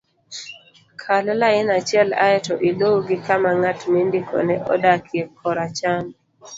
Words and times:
kal 1.01 1.25
lain 1.41 1.67
achiel 1.77 2.09
aeto 2.25 2.53
iluw 2.69 2.95
gi 3.07 3.17
kama 3.25 3.51
ng'at 3.61 3.79
mindikone 3.91 4.55
odakie 4.73 5.23
kor 5.37 5.57
acham 5.65 6.03